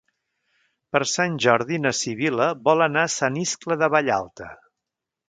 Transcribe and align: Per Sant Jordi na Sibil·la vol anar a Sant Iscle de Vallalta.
Per 0.95 1.01
Sant 1.11 1.35
Jordi 1.45 1.79
na 1.83 1.91
Sibil·la 1.97 2.47
vol 2.71 2.81
anar 2.89 3.05
a 3.09 3.13
Sant 3.17 3.39
Iscle 3.43 3.79
de 3.83 3.91
Vallalta. 3.97 4.49